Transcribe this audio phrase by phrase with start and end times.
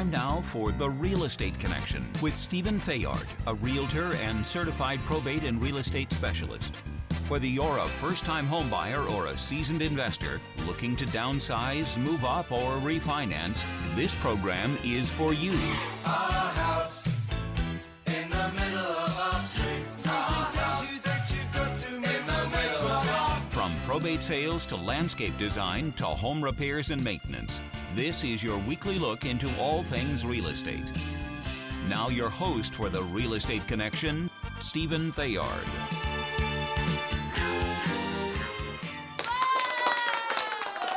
[0.00, 5.42] Time now for The Real Estate Connection with Stephen Theard, a realtor and certified probate
[5.42, 6.74] and real estate specialist.
[7.28, 12.50] Whether you're a first time homebuyer or a seasoned investor looking to downsize, move up,
[12.50, 13.62] or refinance,
[13.94, 15.52] this program is for you.
[16.06, 17.06] Our house
[18.06, 19.90] in the middle of our street.
[19.90, 24.64] Something tells you that you've got to in the middle of our From probate sales
[24.64, 27.60] to landscape design to home repairs and maintenance,
[27.96, 30.92] this is your weekly look into all things real estate.
[31.88, 35.64] Now, your host for the Real Estate Connection, Stephen Theard.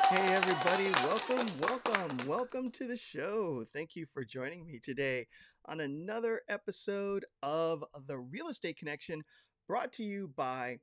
[0.10, 3.64] Hey, everybody, welcome, welcome, welcome to the show.
[3.74, 5.28] Thank you for joining me today
[5.66, 9.24] on another episode of The Real Estate Connection
[9.68, 10.78] brought to you by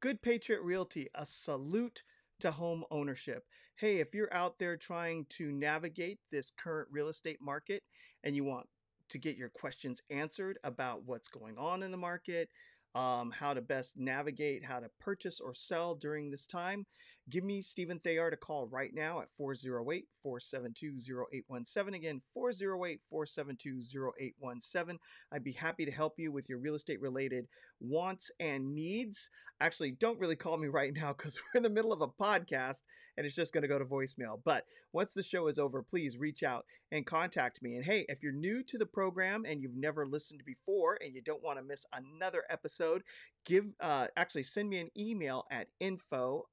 [0.00, 2.02] Good Patriot Realty, a salute
[2.40, 3.44] to home ownership.
[3.78, 7.84] Hey, if you're out there trying to navigate this current real estate market
[8.24, 8.66] and you want
[9.10, 12.48] to get your questions answered about what's going on in the market,
[12.96, 16.86] um, how to best navigate how to purchase or sell during this time,
[17.30, 20.98] give me Stephen Theard a call right now at 408 472
[21.32, 21.94] 0817.
[21.94, 23.80] Again, 408 472
[24.20, 24.98] 0817.
[25.32, 27.46] I'd be happy to help you with your real estate related
[27.80, 29.30] wants and needs.
[29.60, 32.82] Actually, don't really call me right now because we're in the middle of a podcast
[33.16, 34.40] and it's just going to go to voicemail.
[34.44, 37.74] But once the show is over, please reach out and contact me.
[37.74, 41.20] And hey, if you're new to the program and you've never listened before and you
[41.20, 43.02] don't want to miss another episode,
[43.44, 46.46] give uh, actually send me an email at info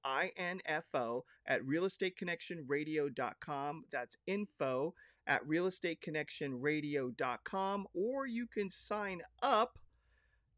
[0.67, 3.85] info at realestateConnectionRadio.com.
[3.91, 4.93] That's info
[5.27, 9.79] at realestateConnectionRadio.com, or you can sign up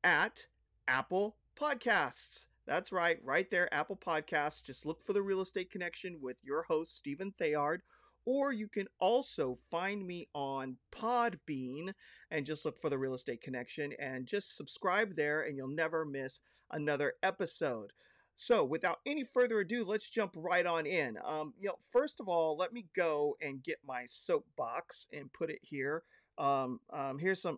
[0.04, 0.48] at
[0.88, 2.46] Apple Podcasts.
[2.66, 4.62] That's right, right there, Apple Podcasts.
[4.62, 7.82] Just look for the Real Estate Connection with your host, Stephen Theard.
[8.26, 11.94] Or you can also find me on Podbean
[12.30, 16.04] and just look for the Real Estate Connection and just subscribe there, and you'll never
[16.04, 17.94] miss another episode.
[18.40, 21.18] So, without any further ado, let's jump right on in.
[21.26, 25.50] Um, you know, first of all, let me go and get my soapbox and put
[25.50, 26.04] it here.
[26.38, 27.58] Um, um, here's some.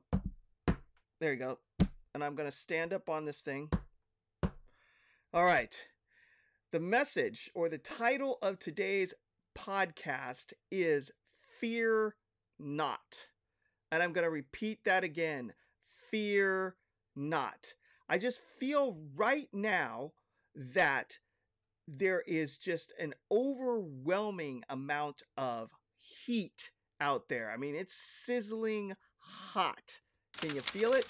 [1.19, 1.59] There you go.
[2.13, 3.69] And I'm going to stand up on this thing.
[5.33, 5.77] All right.
[6.71, 9.13] The message or the title of today's
[9.57, 11.11] podcast is
[11.59, 12.15] Fear
[12.57, 13.27] Not.
[13.91, 15.51] And I'm going to repeat that again
[16.09, 16.77] Fear
[17.17, 17.73] Not.
[18.07, 20.13] I just feel right now
[20.59, 21.19] that
[21.87, 27.49] there is just an overwhelming amount of heat out there.
[27.49, 29.99] I mean, it's sizzling hot.
[30.39, 31.07] Can you feel it?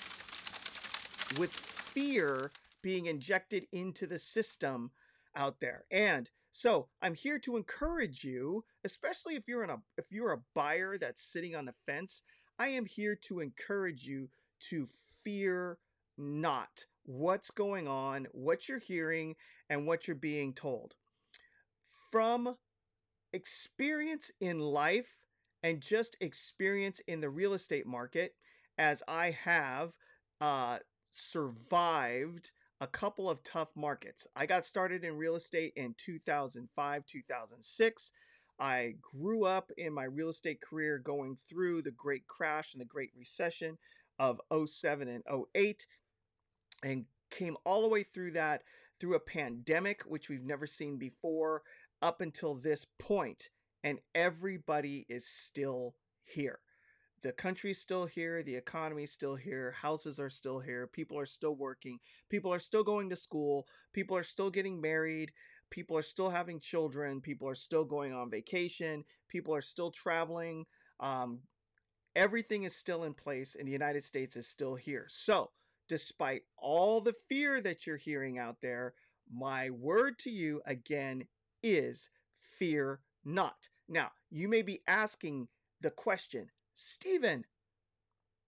[1.39, 2.51] With fear
[2.81, 4.91] being injected into the system
[5.35, 5.85] out there.
[5.91, 10.43] And so I'm here to encourage you, especially if you're in a if you're a
[10.55, 12.21] buyer that's sitting on the fence,
[12.57, 14.29] I am here to encourage you
[14.69, 14.87] to
[15.23, 15.79] fear
[16.17, 19.35] not what's going on, what you're hearing,
[19.67, 20.93] and what you're being told.
[22.11, 22.55] From
[23.33, 25.17] experience in life
[25.63, 28.35] and just experience in the real estate market,
[28.77, 29.93] as I have
[30.39, 30.77] uh,
[31.09, 34.27] survived a couple of tough markets.
[34.35, 38.11] I got started in real estate in 2005, 2006.
[38.59, 42.85] I grew up in my real estate career going through the great crash and the
[42.85, 43.79] great recession
[44.19, 45.23] of 07 and
[45.55, 45.85] 08
[46.83, 48.63] and came all the way through that
[48.99, 51.61] through a pandemic which we've never seen before
[52.01, 53.49] up until this point
[53.83, 56.59] and everybody is still here
[57.21, 61.55] the country's still here, the economy's still here, houses are still here, people are still
[61.55, 61.99] working,
[62.29, 65.31] people are still going to school, people are still getting married,
[65.69, 70.65] people are still having children, people are still going on vacation, people are still traveling.
[70.99, 71.39] Um,
[72.15, 75.05] everything is still in place, and the United States is still here.
[75.09, 75.51] So,
[75.89, 78.93] despite all the fear that you're hearing out there,
[79.29, 81.25] my word to you again
[81.61, 82.09] is
[82.39, 83.67] fear not.
[83.89, 85.49] Now, you may be asking
[85.81, 87.45] the question, Stephen,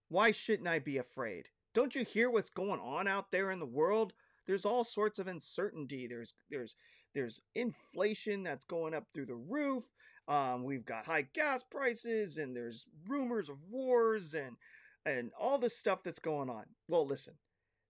[0.07, 1.49] why shouldn't I be afraid?
[1.73, 4.13] Don't you hear what's going on out there in the world?
[4.45, 6.07] There's all sorts of uncertainty.
[6.07, 6.75] There's there's
[7.13, 9.83] there's inflation that's going up through the roof.
[10.27, 14.57] Um, we've got high gas prices, and there's rumors of wars and
[15.05, 16.65] and all this stuff that's going on.
[16.87, 17.35] Well, listen,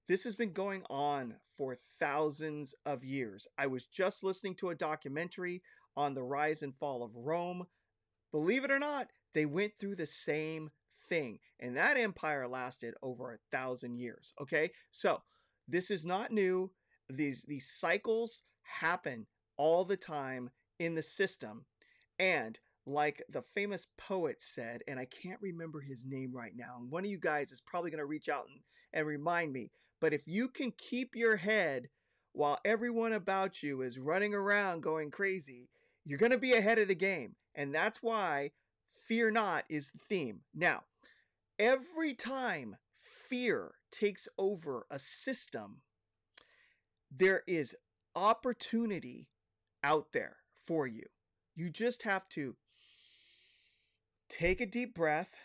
[0.08, 3.48] this has been going on for thousands of years.
[3.58, 5.62] I was just listening to a documentary
[5.96, 7.68] on the rise and fall of Rome.
[8.32, 10.72] Believe it or not, they went through the same
[11.10, 14.34] thing, and that empire lasted over a thousand years.
[14.42, 15.22] Okay, so
[15.68, 16.72] this is not new.
[17.10, 20.50] These these cycles happen all the time
[20.80, 21.66] in the system,
[22.18, 26.78] and like the famous poet said, and I can't remember his name right now.
[26.80, 28.62] And one of you guys is probably going to reach out and,
[28.94, 29.72] and remind me.
[30.00, 31.90] But if you can keep your head
[32.34, 35.70] while everyone about you is running around going crazy,
[36.04, 37.36] you're going to be ahead of the game.
[37.54, 38.52] And that's why
[39.08, 40.42] fear not is the theme.
[40.54, 40.84] Now,
[41.60, 42.78] every time
[43.30, 45.82] fear takes over a system,
[47.16, 47.76] there is
[48.16, 49.28] opportunity
[49.84, 51.04] out there for you.
[51.56, 52.56] You just have to
[54.32, 55.36] take a deep breath,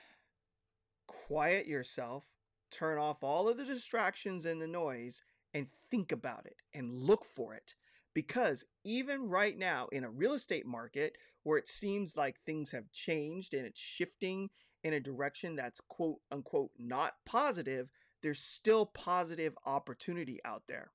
[1.08, 2.24] quiet yourself,
[2.70, 5.22] turn off all of the distractions and the noise,
[5.52, 7.74] and think about it and look for it.
[8.14, 12.92] Because even right now, in a real estate market where it seems like things have
[12.92, 14.48] changed and it's shifting
[14.82, 17.90] in a direction that's quote unquote not positive,
[18.22, 20.92] there's still positive opportunity out there.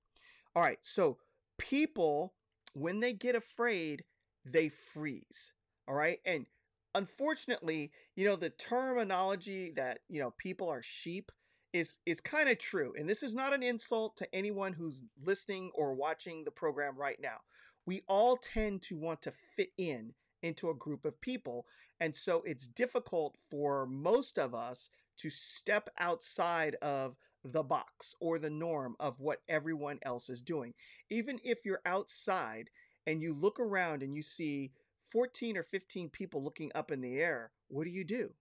[0.55, 1.17] All right, so
[1.57, 2.33] people,
[2.73, 4.05] when they get afraid,
[4.45, 5.53] they freeze.
[5.87, 6.45] All right, and
[6.93, 11.31] unfortunately, you know, the terminology that, you know, people are sheep
[11.73, 12.93] is is kind of true.
[12.97, 17.19] And this is not an insult to anyone who's listening or watching the program right
[17.21, 17.37] now.
[17.85, 21.65] We all tend to want to fit in into a group of people,
[21.99, 28.37] and so it's difficult for most of us to step outside of the box or
[28.37, 30.73] the norm of what everyone else is doing.
[31.09, 32.69] Even if you're outside
[33.07, 34.71] and you look around and you see
[35.11, 38.31] 14 or 15 people looking up in the air, what do you do?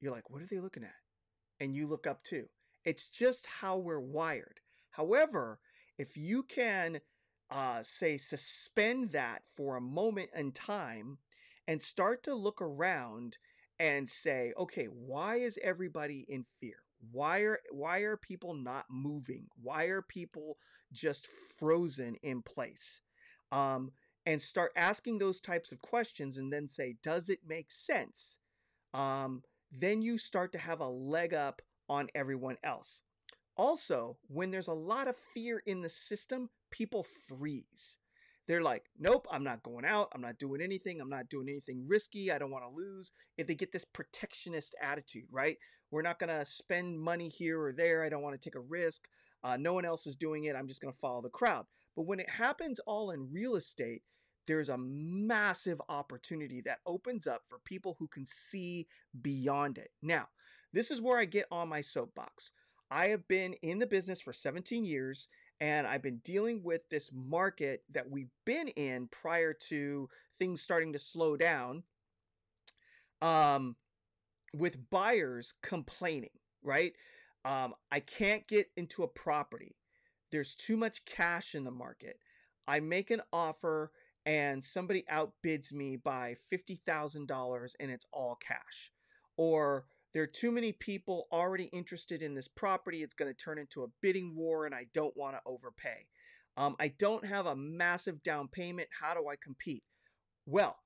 [0.00, 0.94] You're like, what are they looking at?
[1.60, 2.46] And you look up too.
[2.84, 4.60] It's just how we're wired.
[4.90, 5.60] However,
[5.98, 7.00] if you can,
[7.50, 11.18] uh, say, suspend that for a moment in time
[11.68, 13.38] and start to look around
[13.78, 16.76] and say, okay, why is everybody in fear?
[17.10, 19.46] Why are why are people not moving?
[19.60, 20.58] Why are people
[20.92, 21.26] just
[21.58, 23.00] frozen in place?
[23.50, 23.90] Um,
[24.24, 28.38] and start asking those types of questions, and then say, does it make sense?
[28.94, 33.02] Um, then you start to have a leg up on everyone else.
[33.56, 37.98] Also, when there's a lot of fear in the system, people freeze.
[38.48, 40.08] They're like, nope, I'm not going out.
[40.14, 41.00] I'm not doing anything.
[41.00, 42.32] I'm not doing anything risky.
[42.32, 43.12] I don't want to lose.
[43.36, 45.58] If they get this protectionist attitude, right?
[45.90, 48.04] We're not going to spend money here or there.
[48.04, 49.02] I don't want to take a risk.
[49.44, 50.56] Uh, no one else is doing it.
[50.56, 51.66] I'm just going to follow the crowd.
[51.94, 54.02] But when it happens all in real estate,
[54.46, 58.86] there's a massive opportunity that opens up for people who can see
[59.20, 59.90] beyond it.
[60.02, 60.28] Now,
[60.72, 62.50] this is where I get on my soapbox.
[62.90, 65.28] I have been in the business for 17 years
[65.60, 70.08] and I've been dealing with this market that we've been in prior to
[70.38, 71.84] things starting to slow down
[73.22, 73.76] um,
[74.52, 76.30] with buyers complaining,
[76.62, 76.94] right?
[77.44, 79.76] Um, I can't get into a property.
[80.30, 82.18] There's too much cash in the market.
[82.66, 83.92] I make an offer
[84.24, 88.92] and somebody outbids me by $50,000 and it's all cash.
[89.36, 93.02] Or there are too many people already interested in this property.
[93.02, 96.06] It's going to turn into a bidding war, and I don't want to overpay.
[96.56, 98.88] Um, I don't have a massive down payment.
[99.00, 99.84] How do I compete?
[100.44, 100.76] Well,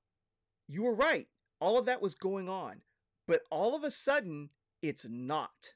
[0.67, 1.27] you were right.
[1.59, 2.81] All of that was going on.
[3.27, 4.51] But all of a sudden,
[4.81, 5.73] it's not.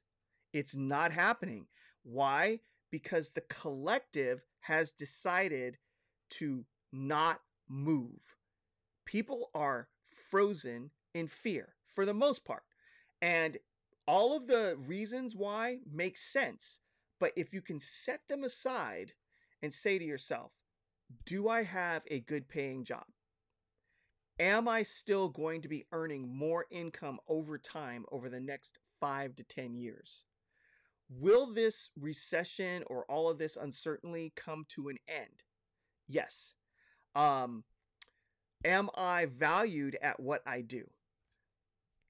[0.53, 1.67] It's not happening.
[2.03, 2.59] Why?
[2.89, 5.77] Because the collective has decided
[6.31, 7.41] to not
[7.71, 8.35] move.
[9.05, 9.87] People are
[10.29, 12.63] frozen in fear for the most part.
[13.21, 13.57] And
[14.07, 16.79] all of the reasons why make sense.
[17.19, 19.13] But if you can set them aside
[19.61, 20.53] and say to yourself,
[21.25, 23.05] do I have a good paying job?
[24.39, 29.35] Am I still going to be earning more income over time over the next five
[29.35, 30.23] to 10 years?
[31.09, 35.43] Will this recession or all of this uncertainty come to an end?
[36.07, 36.53] Yes.
[37.15, 37.63] Um,
[38.63, 40.87] am I valued at what I do?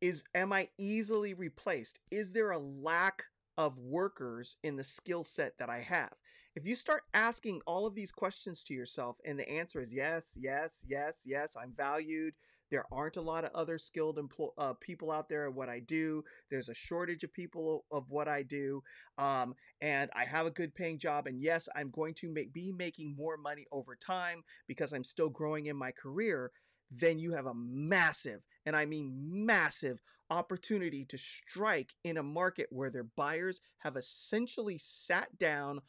[0.01, 1.99] is am I easily replaced?
[2.09, 3.25] Is there a lack
[3.57, 6.13] of workers in the skill set that I have?
[6.55, 10.37] If you start asking all of these questions to yourself and the answer is yes,
[10.39, 12.33] yes, yes, yes, I'm valued.
[12.69, 15.79] There aren't a lot of other skilled empl- uh, people out there at what I
[15.79, 16.23] do.
[16.49, 18.81] There's a shortage of people of what I do.
[19.17, 21.27] Um, and I have a good paying job.
[21.27, 25.29] And yes, I'm going to make, be making more money over time because I'm still
[25.29, 26.51] growing in my career
[26.91, 29.13] then you have a massive, and I mean
[29.45, 35.81] massive, opportunity to strike in a market where their buyers have essentially sat down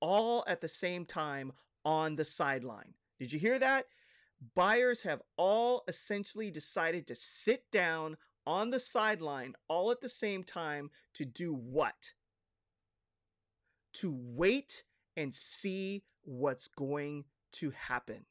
[0.00, 1.52] all at the same time
[1.84, 2.94] on the sideline.
[3.18, 3.86] Did you hear that?
[4.54, 8.16] Buyers have all essentially decided to sit down
[8.46, 12.12] on the sideline all at the same time to do what?
[13.94, 14.84] To wait
[15.16, 18.24] and see what's going to happen.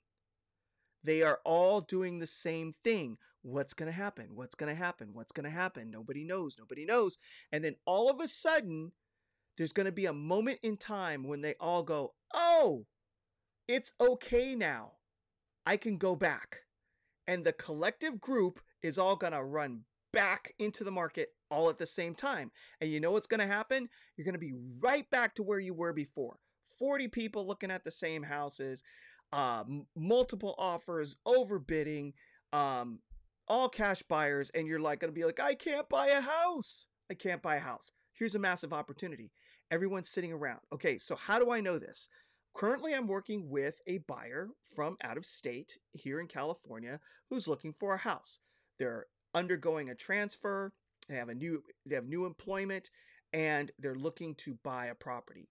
[1.03, 4.35] They are all doing the same thing, what's going to happen?
[4.35, 5.09] What's going to happen?
[5.13, 5.91] What's going to happen?
[5.91, 6.55] Nobody knows.
[6.57, 7.17] Nobody knows.
[7.51, 8.91] And then all of a sudden,
[9.59, 12.85] there's going to be a moment in time when they all go, oh,
[13.67, 14.93] it's okay now.
[15.65, 16.61] I can go back.
[17.27, 19.81] And the collective group is all going to run
[20.13, 22.51] back into the market all at the same time.
[22.79, 23.89] And you know what's going to happen?
[24.15, 26.37] You're going to be right back to where you were before.
[26.79, 28.81] 40 people looking at the same houses,
[29.33, 32.13] uh, m- multiple offers, overbidding,
[32.53, 32.99] um,
[33.49, 36.87] all cash buyers, and you're like going to be like, I can't buy a house.
[37.11, 37.91] I can't buy a house.
[38.13, 39.31] Here's a massive opportunity.
[39.71, 40.59] Everyone's sitting around.
[40.73, 42.07] Okay, so how do I know this?
[42.55, 46.99] Currently, I'm working with a buyer from out of state here in California
[47.29, 48.39] who's looking for a house.
[48.79, 50.73] They're undergoing a transfer.
[51.07, 52.89] They have a new they have new employment,
[53.31, 55.49] and they're looking to buy a property.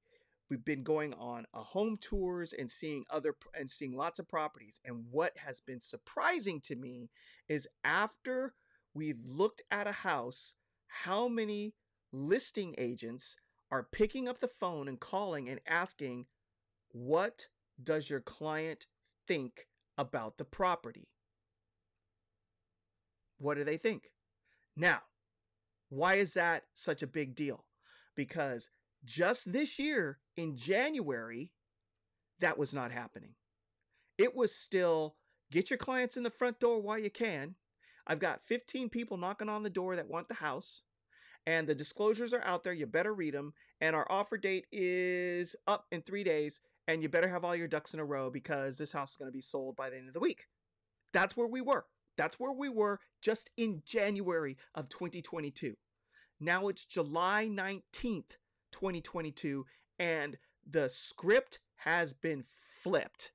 [0.51, 4.81] We've been going on a home tours and seeing other and seeing lots of properties.
[4.85, 7.11] And what has been surprising to me
[7.49, 8.55] is after
[8.95, 10.55] we've looked at a house,
[11.05, 11.75] how many
[12.13, 13.37] listing agents
[13.71, 16.27] are picking up the phone and calling and asking,
[16.93, 17.47] What
[17.83, 18.87] does your client
[19.27, 21.09] think about the property?
[23.39, 24.11] What do they think?
[24.77, 25.03] Now,
[25.89, 27.65] why is that such a big deal?
[28.15, 28.69] Because
[29.05, 31.53] just this year in January,
[32.41, 33.35] that was not happening.
[34.17, 35.17] It was still
[35.51, 37.55] get your clients in the front door while you can.
[38.07, 40.83] I've got 15 people knocking on the door that want the house,
[41.49, 42.75] and the disclosures are out there.
[42.75, 43.55] You better read them.
[43.81, 47.67] And our offer date is up in three days, and you better have all your
[47.67, 50.09] ducks in a row because this house is going to be sold by the end
[50.09, 50.45] of the week.
[51.11, 51.87] That's where we were.
[52.19, 55.77] That's where we were just in January of 2022.
[56.39, 58.37] Now it's July 19th,
[58.71, 59.65] 2022,
[59.99, 60.37] and
[60.71, 62.45] the script has been
[62.83, 63.33] flipped.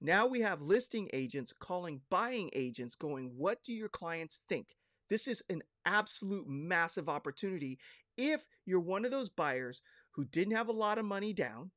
[0.00, 4.68] Now we have listing agents calling buying agents, going, What do your clients think?
[5.12, 7.78] This is an absolute massive opportunity
[8.16, 11.70] if you're one of those buyers who didn't have a lot of money down,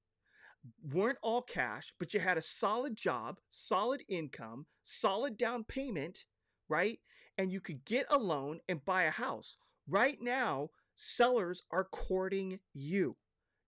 [0.82, 6.24] weren't all cash, but you had a solid job, solid income, solid down payment,
[6.70, 7.00] right?
[7.38, 9.58] And you could get a loan and buy a house.
[9.86, 13.18] Right now, sellers are courting you.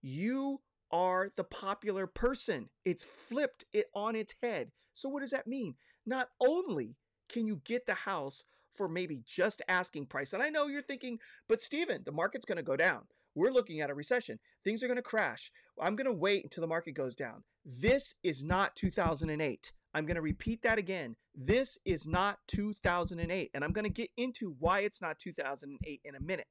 [0.02, 2.70] You are the popular person.
[2.86, 4.72] It's flipped it on its head.
[4.94, 5.76] So what does that mean?
[6.06, 6.96] Not only
[7.28, 8.46] can you get the house
[8.78, 10.32] for maybe just asking price.
[10.34, 11.20] And I know you're thinking,
[11.50, 13.04] but Stephen, the market's going to go down.
[13.36, 14.40] We're looking at a recession.
[14.64, 15.52] Things are going to crash.
[15.80, 17.44] I'm going to wait until the market goes down.
[17.66, 19.72] This is not 2008.
[19.94, 21.16] I'm going to repeat that again.
[21.36, 23.52] This is not 2008.
[23.54, 26.48] And I'm going to get into why it's not 2008 in a minute.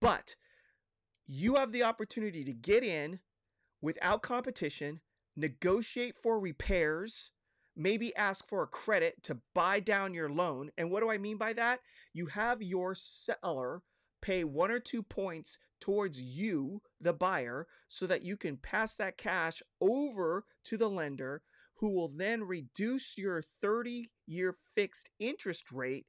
[0.00, 0.34] But
[1.26, 3.20] you have the opportunity to get in
[3.80, 5.00] without competition,
[5.36, 7.30] negotiate for repairs,
[7.78, 10.70] maybe ask for a credit to buy down your loan.
[10.76, 11.80] And what do I mean by that?
[12.12, 13.82] You have your seller
[14.20, 19.16] pay one or two points towards you, the buyer, so that you can pass that
[19.16, 21.42] cash over to the lender
[21.76, 26.06] who will then reduce your 30 year fixed interest rate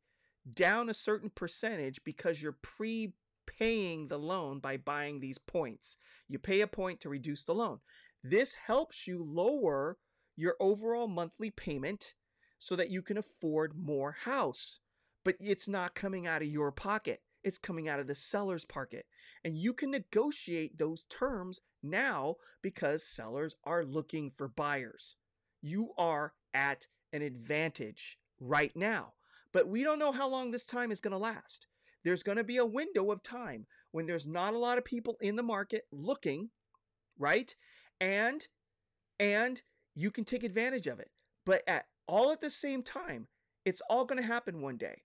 [0.51, 3.13] down a certain percentage because you're pre
[3.45, 5.97] paying the loan by buying these points.
[6.27, 7.79] You pay a point to reduce the loan.
[8.23, 9.97] This helps you lower
[10.39, 12.13] your overall monthly payment
[12.58, 14.79] so that you can afford more house.
[15.24, 17.22] But it's not coming out of your pocket.
[17.43, 19.05] It's coming out of the seller's pocket.
[19.43, 25.15] And you can negotiate those terms now because sellers are looking for buyers.
[25.62, 29.13] You are at an advantage right now.
[29.51, 31.67] But we don't know how long this time is going to last
[32.03, 35.17] there's going to be a window of time when there's not a lot of people
[35.22, 36.50] in the market looking,
[37.17, 37.55] right?
[38.00, 38.48] And
[39.19, 39.62] and
[39.96, 41.10] you can take advantage of it.
[41.46, 43.27] But at all at the same time,
[43.65, 45.01] it's all going to happen one day.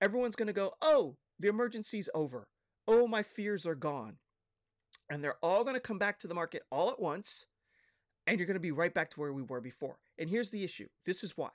[0.00, 2.48] Everyone's going to go, "Oh, the emergency's over.
[2.86, 4.18] Oh, my fears are gone."
[5.08, 7.46] And they're all going to come back to the market all at once,
[8.26, 9.98] and you're going to be right back to where we were before.
[10.18, 10.88] And here's the issue.
[11.04, 11.50] This is why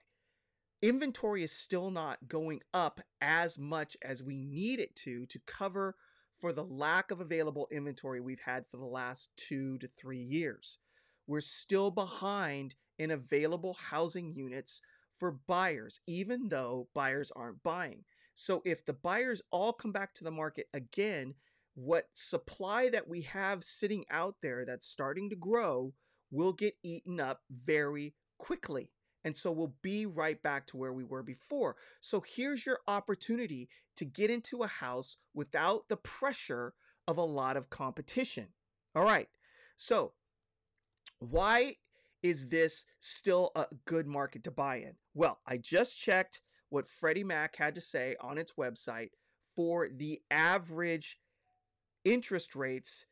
[0.82, 5.96] inventory is still not going up as much as we need it to to cover
[6.40, 10.80] for the lack of available inventory we've had for the last two to three years.
[11.32, 14.82] We're still behind in available housing units
[15.16, 18.04] for buyers, even though buyers aren't buying.
[18.36, 21.36] So if the buyers all come back to the market again,
[21.74, 25.94] what supply that we have sitting out there that's starting to grow
[26.32, 28.92] will get eaten up very quickly.
[29.24, 31.78] And so we'll be right back to where we were before.
[32.02, 36.74] So here's your opportunity to get into a house without the pressure
[37.08, 38.50] of a lot of competition.
[38.94, 39.30] All right.
[39.78, 40.12] So
[41.22, 41.76] why
[42.24, 44.94] is this still a good market to buy in?
[45.14, 49.10] Well, I just checked what Freddie Mac had to say on its website
[49.56, 51.18] for the average
[52.04, 53.06] interest rates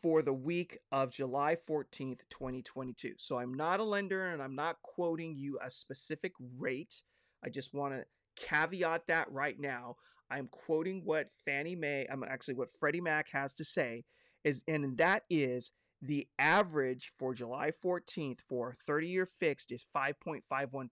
[0.00, 3.14] for the week of July 14th, 2022.
[3.18, 7.02] So I'm not a lender and I'm not quoting you a specific rate.
[7.44, 8.04] I just want to
[8.36, 9.96] caveat that right now.
[10.30, 14.04] I'm quoting what Fannie Mae, I'm actually what Freddie Mac has to say
[14.42, 15.70] is and that is
[16.02, 20.88] the average for July 14th for 30 year fixed is 5.51%.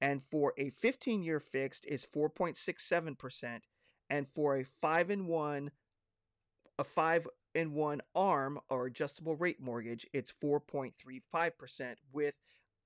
[0.00, 3.60] And for a 15 year fixed is 4.67%.
[4.10, 5.70] And for a 5 in 1
[6.78, 12.34] a 5 in 1 arm or adjustable rate mortgage, it's 4.35% with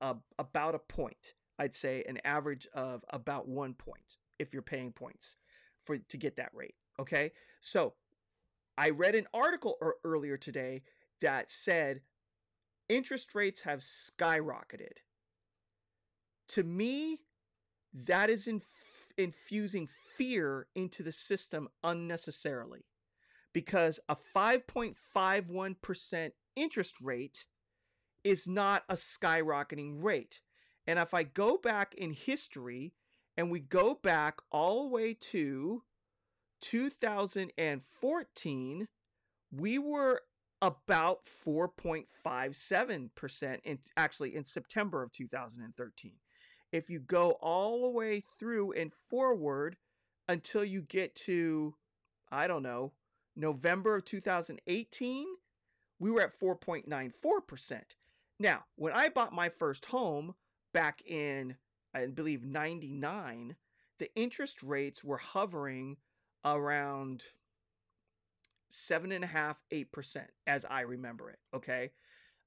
[0.01, 1.35] a, about a point.
[1.59, 5.37] I'd say an average of about 1 point if you're paying points
[5.81, 7.33] for to get that rate, okay?
[7.61, 7.95] So,
[8.77, 10.83] I read an article er- earlier today
[11.21, 12.01] that said
[12.89, 14.99] interest rates have skyrocketed.
[16.49, 17.21] To me,
[17.93, 22.87] that is inf- infusing fear into the system unnecessarily
[23.53, 27.47] because a 5.51% interest rate
[28.23, 30.41] is not a skyrocketing rate.
[30.87, 32.95] And if I go back in history
[33.37, 35.83] and we go back all the way to
[36.61, 38.89] 2014,
[39.53, 40.23] we were
[40.63, 46.13] about 4.57% in actually in September of 2013.
[46.73, 49.77] If you go all the way through and forward
[50.29, 51.75] until you get to
[52.31, 52.93] I don't know,
[53.35, 55.27] November of 2018,
[55.99, 57.81] we were at 4.94%.
[58.39, 60.35] Now, when I bought my first home
[60.73, 61.57] back in
[61.93, 63.57] I believe 99,
[63.99, 65.97] the interest rates were hovering
[66.45, 67.25] around
[68.69, 71.39] seven and a half, eight percent, as I remember it.
[71.55, 71.91] Okay.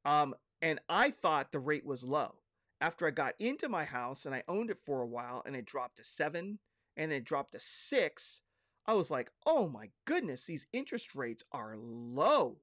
[0.05, 2.35] Um, and I thought the rate was low.
[2.79, 5.65] After I got into my house and I owned it for a while and it
[5.65, 6.59] dropped to seven
[6.97, 8.41] and it dropped to six,
[8.85, 12.57] I was like, oh my goodness, these interest rates are low.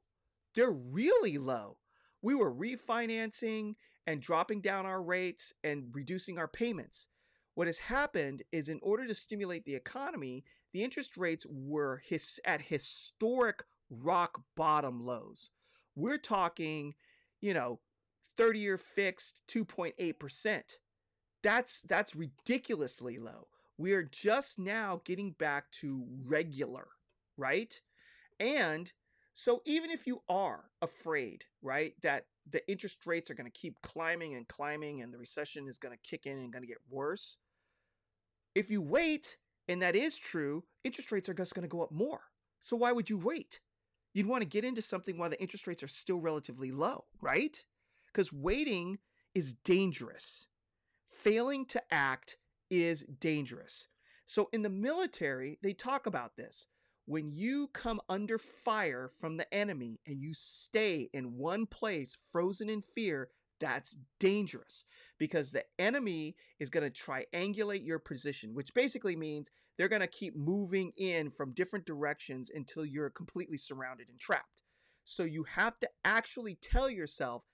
[0.54, 1.78] They're really low.
[2.20, 7.06] We were refinancing and dropping down our rates and reducing our payments.
[7.54, 12.40] What has happened is, in order to stimulate the economy, the interest rates were his,
[12.44, 15.50] at historic rock bottom lows.
[15.96, 16.94] We're talking,
[17.40, 17.80] you know,
[18.36, 20.62] 30 year fixed 2.8%.
[21.42, 23.48] That's that's ridiculously low.
[23.78, 26.88] We are just now getting back to regular,
[27.38, 27.80] right?
[28.38, 28.92] And
[29.32, 33.80] so even if you are afraid, right, that the interest rates are going to keep
[33.82, 36.78] climbing and climbing and the recession is going to kick in and going to get
[36.90, 37.38] worse,
[38.54, 39.38] if you wait
[39.70, 42.22] and that is true, interest rates are just going to go up more.
[42.60, 43.60] So why would you wait?
[44.12, 47.62] You'd want to get into something while the interest rates are still relatively low, right?
[48.08, 48.98] Because waiting
[49.32, 50.48] is dangerous.
[51.08, 52.36] Failing to act
[52.68, 53.86] is dangerous.
[54.26, 56.66] So in the military, they talk about this.
[57.06, 62.68] When you come under fire from the enemy and you stay in one place, frozen
[62.68, 63.28] in fear,
[63.60, 64.84] that's dangerous
[65.18, 70.06] because the enemy is going to triangulate your position, which basically means they're going to
[70.06, 74.62] keep moving in from different directions until you're completely surrounded and trapped.
[75.04, 77.44] So you have to actually tell yourself,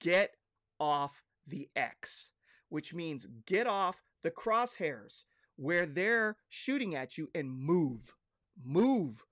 [0.00, 0.36] get
[0.78, 2.30] off the X,
[2.68, 5.24] which means get off the crosshairs
[5.56, 8.14] where they're shooting at you and move.
[8.62, 9.24] Move.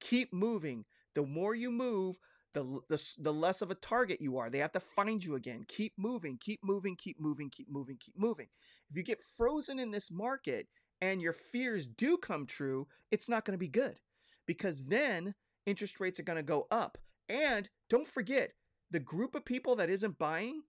[0.00, 0.84] Keep moving.
[1.14, 2.18] The more you move,
[2.54, 4.50] the, the, the less of a target you are.
[4.50, 5.64] They have to find you again.
[5.66, 8.48] Keep moving, keep moving, keep moving, keep moving, keep moving.
[8.90, 10.68] If you get frozen in this market
[11.00, 14.00] and your fears do come true, it's not going to be good
[14.46, 15.34] because then
[15.66, 16.98] interest rates are going to go up.
[17.28, 18.52] And don't forget,
[18.90, 20.62] the group of people that isn't buying,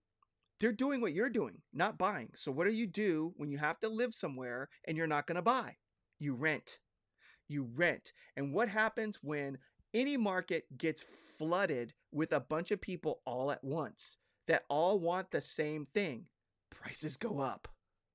[0.58, 2.30] they're doing what you're doing, not buying.
[2.34, 5.36] So, what do you do when you have to live somewhere and you're not going
[5.36, 5.76] to buy?
[6.18, 6.78] You rent.
[7.48, 8.12] You rent.
[8.36, 9.58] And what happens when
[9.94, 11.04] any market gets
[11.38, 16.26] flooded with a bunch of people all at once that all want the same thing.
[16.70, 17.68] Prices go up,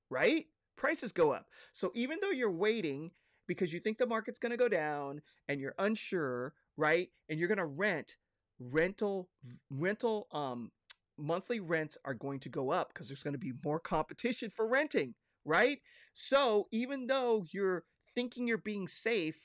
[0.09, 0.45] right?
[0.75, 1.47] Prices go up.
[1.73, 3.11] So even though you're waiting
[3.47, 7.09] because you think the market's going to go down and you're unsure, right?
[7.29, 8.17] And you're going to rent,
[8.59, 9.29] rental
[9.71, 10.69] rental um
[11.17, 14.67] monthly rents are going to go up because there's going to be more competition for
[14.67, 15.15] renting,
[15.45, 15.79] right?
[16.13, 19.37] So even though you're thinking you're being safe,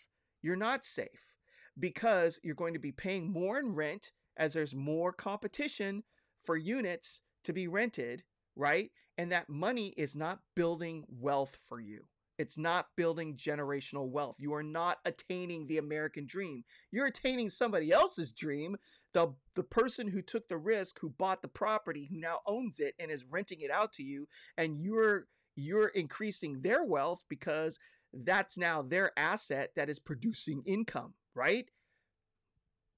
[0.42, 1.33] you're not safe
[1.78, 6.02] because you're going to be paying more in rent as there's more competition
[6.38, 8.24] for units to be rented,
[8.56, 8.90] right?
[9.16, 12.06] And that money is not building wealth for you.
[12.37, 14.37] It's not building generational wealth.
[14.38, 16.64] You are not attaining the American dream.
[16.90, 18.76] You're attaining somebody else's dream.
[19.12, 22.94] The, the person who took the risk, who bought the property, who now owns it
[22.98, 27.78] and is renting it out to you, and you're you're increasing their wealth because
[28.12, 31.66] that's now their asset that is producing income, right?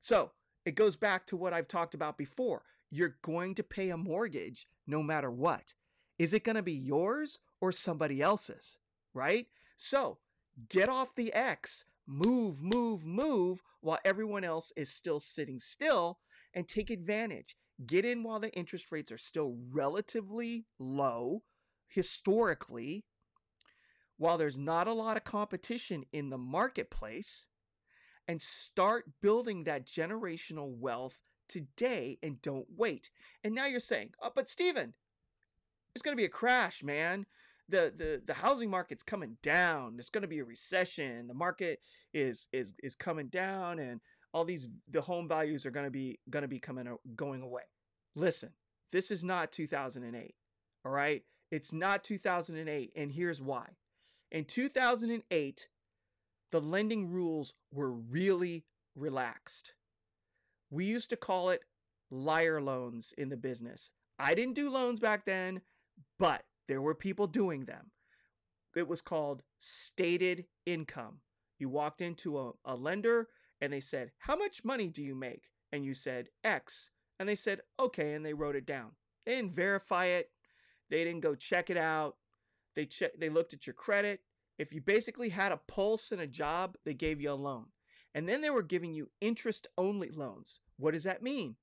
[0.00, 0.32] So
[0.64, 2.62] it goes back to what I've talked about before.
[2.90, 5.74] You're going to pay a mortgage no matter what.
[6.18, 8.78] Is it going to be yours or somebody else's,
[9.12, 9.46] right?
[9.76, 10.18] So
[10.68, 16.18] get off the X, move, move, move while everyone else is still sitting still
[16.54, 17.56] and take advantage.
[17.84, 21.42] Get in while the interest rates are still relatively low
[21.88, 23.04] historically,
[24.16, 27.46] while there's not a lot of competition in the marketplace,
[28.28, 33.10] and start building that generational wealth today and don't wait.
[33.44, 34.94] And now you're saying, oh, but Stephen,
[35.94, 37.26] there's going to be a crash, man.
[37.68, 39.96] The, the the housing market's coming down.
[39.96, 41.26] There's going to be a recession.
[41.26, 41.80] The market
[42.14, 44.00] is is is coming down, and
[44.32, 46.86] all these the home values are going to be going to be coming
[47.16, 47.62] going away.
[48.14, 48.50] Listen,
[48.92, 50.34] this is not 2008.
[50.84, 53.70] All right, it's not 2008, and here's why.
[54.30, 55.68] In 2008,
[56.52, 59.72] the lending rules were really relaxed.
[60.70, 61.62] We used to call it
[62.10, 63.90] liar loans in the business.
[64.18, 65.60] I didn't do loans back then,
[66.18, 67.90] but there were people doing them.
[68.74, 71.20] It was called stated income.
[71.58, 73.28] You walked into a, a lender
[73.60, 75.44] and they said, How much money do you make?
[75.72, 76.90] And you said, X.
[77.18, 78.12] And they said, Okay.
[78.12, 78.92] And they wrote it down.
[79.24, 80.30] They didn't verify it.
[80.90, 82.16] They didn't go check it out.
[82.74, 84.20] They check, they looked at your credit.
[84.58, 87.66] If you basically had a pulse and a job, they gave you a loan.
[88.14, 90.60] And then they were giving you interest only loans.
[90.78, 91.56] What does that mean?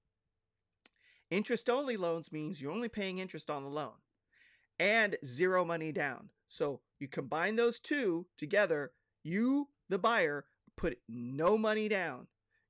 [1.32, 3.94] Interest only loans means you're only paying interest on the loan
[4.80, 6.30] and zero money down.
[6.48, 8.92] So you combine those two together,
[9.24, 10.46] you, the buyer,
[10.78, 12.28] put no money down.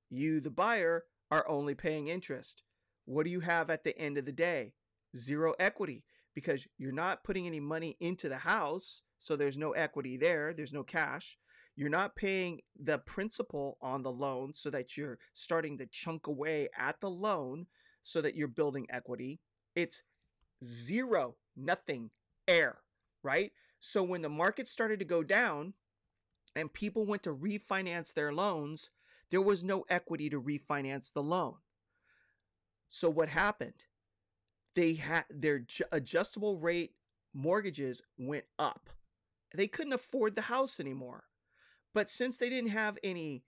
[0.10, 2.62] You, the buyer, are only paying interest.
[3.06, 4.74] What do you have at the end of the day?
[5.16, 9.02] Zero equity because you're not putting any money into the house.
[9.24, 11.38] So there's no equity there, there's no cash.
[11.78, 16.68] You're not paying the principal on the loan so that you're starting to chunk away
[16.78, 17.68] at the loan
[18.04, 19.40] so that you're building equity.
[19.78, 20.02] It's
[20.62, 22.10] zero, nothing,
[22.50, 22.80] air,
[23.24, 23.54] right?
[23.80, 25.74] So when the market started to go down
[26.54, 28.90] and people went to refinance their loans,
[29.32, 31.56] there was no equity to refinance the loan.
[32.90, 33.86] So what happened?
[34.76, 36.96] They had their adjustable rate
[37.34, 38.90] mortgages went up.
[39.54, 41.26] They couldn't afford the house anymore.
[41.94, 43.44] But since they didn't have any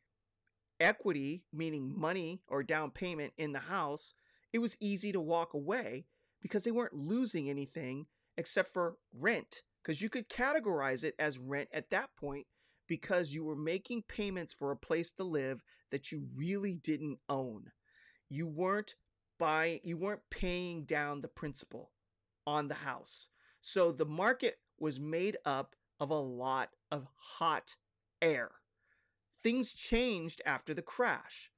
[0.80, 4.14] equity, meaning money or down payment in the house,
[4.54, 6.06] it was easy to walk away
[6.42, 8.06] because they weren't losing anything
[8.38, 9.62] except for rent.
[9.84, 12.48] Because you could categorize it as rent at that point
[12.88, 17.72] because you were making payments for a place to live that you really didn't own.
[18.30, 18.96] You weren't
[19.40, 21.92] buying, you weren't paying down the principal
[22.46, 23.28] on the house.
[23.62, 27.76] So the market was made up of a lot of hot
[28.22, 28.52] air.
[29.44, 31.52] Things changed after the crash.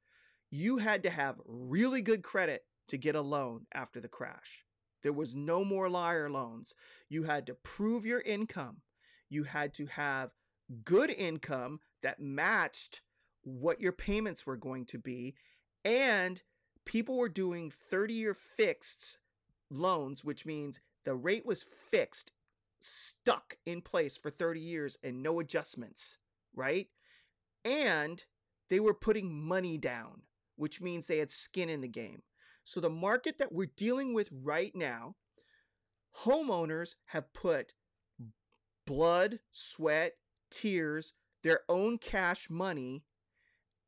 [0.50, 4.66] You had to have really good credit to get a loan after the crash.
[5.04, 6.74] There was no more liar loans.
[7.10, 8.78] You had to prove your income.
[9.30, 10.32] You had to have
[10.84, 13.02] good income that matched
[13.44, 15.36] what your payments were going to be.
[15.86, 16.42] And
[16.86, 19.18] people were doing 30 year fixed
[19.70, 22.32] loans, which means the rate was fixed,
[22.80, 26.18] stuck in place for 30 years and no adjustments,
[26.56, 26.88] right?
[27.66, 28.24] And
[28.70, 30.24] they were putting money down,
[30.56, 32.24] which means they had skin in the game.
[32.64, 35.16] So, the market that we're dealing with right now,
[36.26, 37.74] homeowners have put
[38.86, 40.14] blood, sweat,
[40.52, 41.14] tears,
[41.44, 43.04] their own cash money,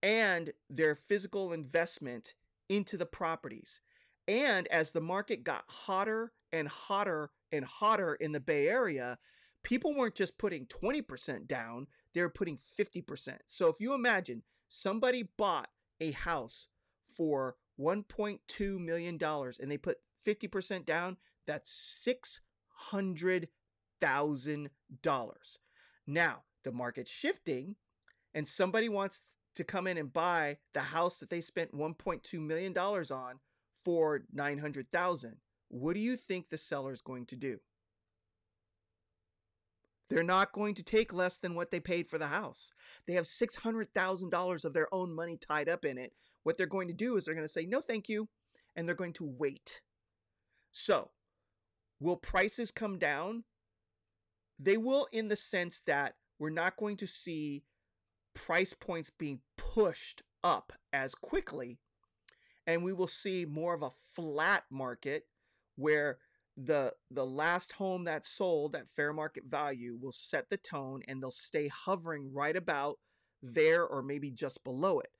[0.01, 2.35] and their physical investment
[2.69, 3.81] into the properties.
[4.27, 9.17] And as the market got hotter and hotter and hotter in the Bay Area,
[9.63, 13.37] people weren't just putting 20% down, they were putting 50%.
[13.45, 16.67] So if you imagine somebody bought a house
[17.15, 23.47] for $1.2 million and they put 50% down, that's $600,000.
[26.07, 27.75] Now, the market's shifting
[28.33, 29.23] and somebody wants
[29.55, 33.39] to come in and buy the house that they spent 1.2 million dollars on
[33.73, 35.37] for 900,000.
[35.69, 37.59] What do you think the seller is going to do?
[40.09, 42.73] They're not going to take less than what they paid for the house.
[43.05, 46.13] They have $600,000 of their own money tied up in it.
[46.43, 48.27] What they're going to do is they're going to say, no, thank you.
[48.75, 49.81] And they're going to wait.
[50.71, 51.11] So,
[51.99, 53.43] will prices come down?
[54.57, 57.63] They will, in the sense that we're not going to see
[58.33, 61.77] price points being pushed up as quickly.
[62.65, 65.25] And we will see more of a flat market
[65.79, 66.17] where
[66.57, 71.21] the the last home that sold at fair market value will set the tone and
[71.21, 72.97] they'll stay hovering right about
[73.41, 75.11] there or maybe just below it.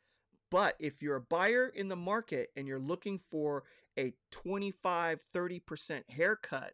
[0.52, 3.64] But if you're a buyer in the market and you're looking for
[3.98, 6.74] a 25 30% haircut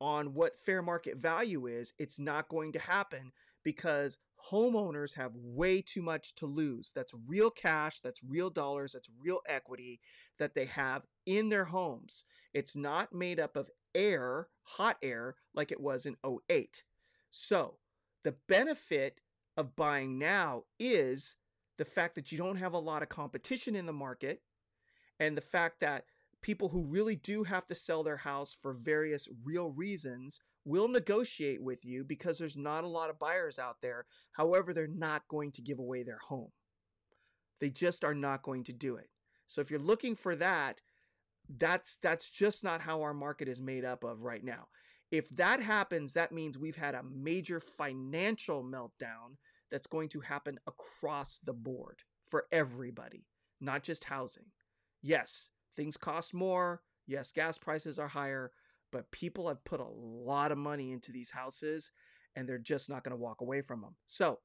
[0.00, 4.18] on what fair market value is, it's not going to happen because
[4.50, 6.90] homeowners have way too much to lose.
[6.94, 10.00] That's real cash, that's real dollars, that's real equity
[10.38, 12.24] that they have in their homes.
[12.52, 16.82] It's not made up of air, hot air, like it was in 08.
[17.30, 17.78] So,
[18.24, 19.20] the benefit
[19.56, 21.34] of buying now is
[21.78, 24.42] the fact that you don't have a lot of competition in the market
[25.18, 26.04] and the fact that
[26.42, 31.62] people who really do have to sell their house for various real reasons will negotiate
[31.62, 34.06] with you because there's not a lot of buyers out there.
[34.32, 36.50] However, they're not going to give away their home.
[37.60, 39.08] They just are not going to do it.
[39.46, 40.80] So if you're looking for that,
[41.48, 44.68] that's that's just not how our market is made up of right now.
[45.10, 49.36] If that happens, that means we've had a major financial meltdown
[49.70, 53.26] that's going to happen across the board for everybody,
[53.60, 54.46] not just housing.
[55.02, 56.82] Yes, things cost more.
[57.06, 58.52] Yes, gas prices are higher,
[58.92, 61.90] but people have put a lot of money into these houses
[62.36, 63.96] and they're just not going to walk away from them.
[64.06, 64.38] So,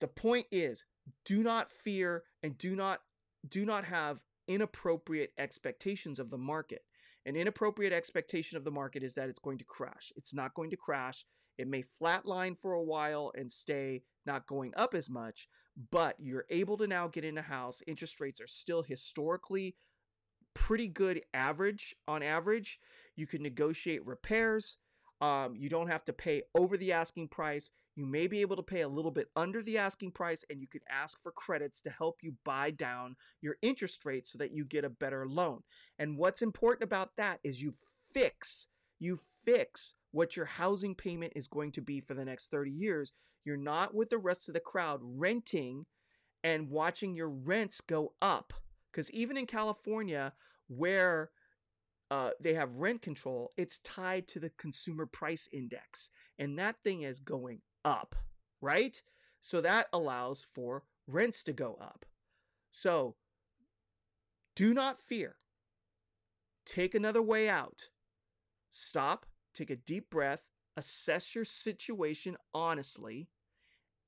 [0.00, 0.84] the point is,
[1.24, 3.00] do not fear and do not
[3.46, 6.82] do not have inappropriate expectations of the market.
[7.26, 10.12] An inappropriate expectation of the market is that it's going to crash.
[10.16, 11.26] It's not going to crash.
[11.58, 15.46] It may flatline for a while and stay not going up as much,
[15.90, 17.82] but you're able to now get in a house.
[17.86, 19.76] Interest rates are still historically
[20.54, 22.78] pretty good average on average.
[23.20, 24.78] You can negotiate repairs.
[25.20, 27.70] Um, you don't have to pay over the asking price.
[27.94, 30.66] You may be able to pay a little bit under the asking price, and you
[30.66, 34.64] can ask for credits to help you buy down your interest rate so that you
[34.64, 35.64] get a better loan.
[35.98, 37.74] And what's important about that is you
[38.10, 42.70] fix, you fix what your housing payment is going to be for the next 30
[42.70, 43.12] years.
[43.44, 45.84] You're not with the rest of the crowd renting
[46.42, 48.54] and watching your rents go up.
[48.90, 50.32] Because even in California,
[50.68, 51.30] where
[52.10, 56.08] uh, they have rent control, it's tied to the consumer price index.
[56.38, 58.16] And that thing is going up,
[58.60, 59.00] right?
[59.40, 62.04] So that allows for rents to go up.
[62.70, 63.14] So
[64.56, 65.36] do not fear.
[66.66, 67.88] Take another way out.
[68.70, 70.46] Stop, take a deep breath,
[70.76, 73.28] assess your situation honestly.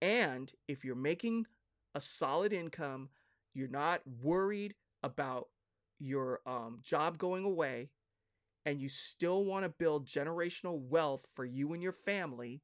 [0.00, 1.46] And if you're making
[1.94, 3.10] a solid income,
[3.54, 5.48] you're not worried about
[6.02, 7.90] your um, job going away,
[8.64, 12.62] and you still want to build generational wealth for you and your family,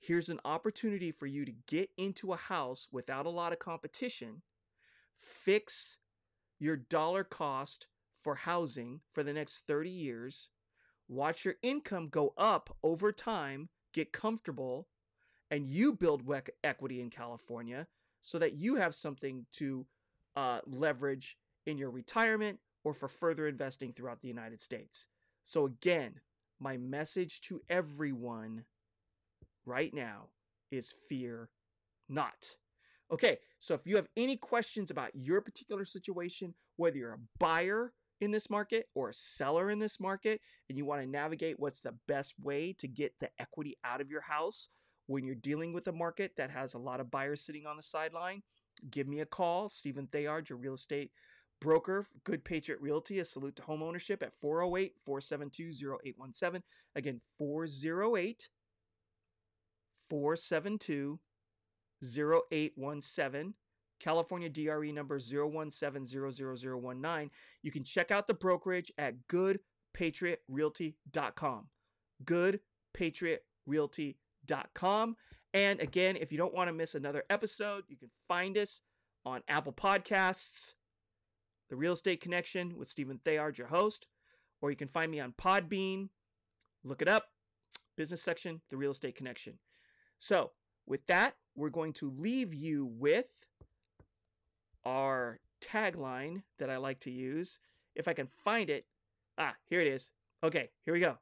[0.00, 4.42] here's an opportunity for you to get into a house without a lot of competition,
[5.16, 5.96] fix
[6.58, 7.86] your dollar cost
[8.22, 10.48] for housing for the next 30 years,
[11.08, 14.88] watch your income go up over time, get comfortable,
[15.50, 16.22] and you build
[16.62, 17.86] equity in California
[18.20, 19.86] so that you have something to
[20.36, 21.36] uh, leverage
[21.66, 22.58] in your retirement
[22.88, 25.06] or for further investing throughout the United States.
[25.44, 26.20] So, again,
[26.58, 28.64] my message to everyone
[29.66, 30.28] right now
[30.70, 31.50] is fear
[32.08, 32.56] not.
[33.12, 37.92] Okay, so if you have any questions about your particular situation, whether you're a buyer
[38.22, 41.82] in this market or a seller in this market, and you want to navigate what's
[41.82, 44.68] the best way to get the equity out of your house
[45.06, 47.82] when you're dealing with a market that has a lot of buyers sitting on the
[47.82, 48.42] sideline,
[48.90, 49.68] give me a call.
[49.68, 51.10] Stephen Theard, your real estate
[51.60, 56.62] broker, Good Patriot Realty, a salute to home ownership at 408 472 0817.
[56.94, 58.48] Again, 408
[60.08, 61.18] 472
[62.02, 63.54] 0817.
[64.00, 67.30] California DRE number 0170019.
[67.62, 71.68] You can check out the brokerage at goodpatriotrealty.com.
[72.24, 75.16] Goodpatriotrealty.com.
[75.54, 78.82] And again, if you don't want to miss another episode, you can find us
[79.24, 80.74] on Apple Podcasts,
[81.68, 84.06] The Real Estate Connection with Stephen Theard, your host,
[84.60, 86.08] or you can find me on Podbean.
[86.84, 87.30] Look it up,
[87.96, 89.58] business section, The Real Estate Connection.
[90.18, 90.52] So,
[90.86, 93.46] with that, we're going to leave you with
[94.84, 97.58] our tagline that I like to use.
[97.94, 98.86] If I can find it.
[99.36, 100.10] Ah, here it is.
[100.42, 101.18] Okay, here we go.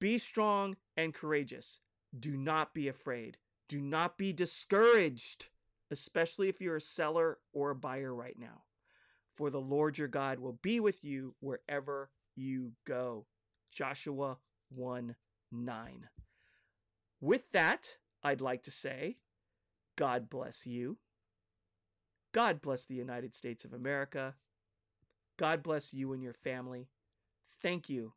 [0.00, 1.80] Be strong and courageous.
[2.18, 3.36] Do not be afraid.
[3.68, 5.46] Do not be discouraged,
[5.90, 8.62] especially if you're a seller or a buyer right now.
[9.38, 13.26] For the Lord your God will be with you wherever you go.
[13.70, 14.38] Joshua
[14.74, 15.14] 1
[15.52, 16.08] 9.
[17.20, 19.18] With that, I'd like to say,
[19.96, 20.98] God bless you.
[22.34, 24.34] God bless the United States of America.
[25.38, 26.88] God bless you and your family.
[27.62, 28.14] Thank you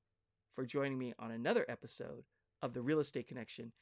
[0.51, 2.23] for joining me on another episode
[2.63, 3.73] of the Real Estate Connection.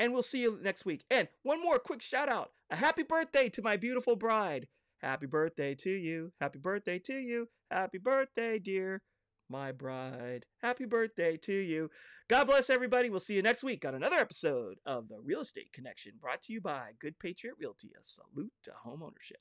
[0.00, 1.04] And we'll see you next week.
[1.08, 4.66] And one more quick shout out a happy birthday to my beautiful bride.
[5.00, 6.32] Happy birthday to you.
[6.40, 7.48] Happy birthday to you.
[7.70, 9.02] Happy birthday, dear
[9.48, 10.44] my bride.
[10.62, 11.90] Happy birthday to you.
[12.28, 13.10] God bless everybody.
[13.10, 16.52] We'll see you next week on another episode of the Real Estate Connection brought to
[16.52, 17.92] you by Good Patriot Realty.
[17.98, 19.40] A salute to homeownership.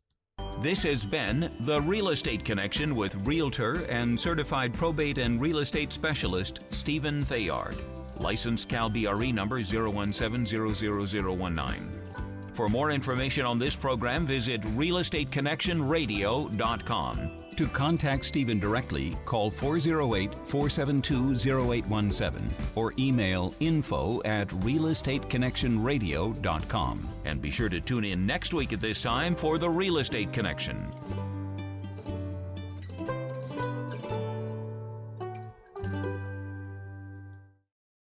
[0.61, 5.93] This has been The Real Estate Connection with Realtor and Certified Probate and Real Estate
[5.93, 7.75] Specialist Stephen Theard.
[8.19, 12.26] Licensed Cal BRE number 0170019.
[12.57, 17.31] For more information on this program, visit realestateconnectionradio.com.
[17.55, 27.09] To contact Stephen directly, call 408 472 0817 or email info at realestateconnectionradio.com.
[27.25, 30.33] And be sure to tune in next week at this time for The Real Estate
[30.33, 31.36] Connection.